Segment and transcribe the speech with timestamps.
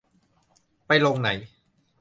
[0.87, 1.29] ไปลงไหน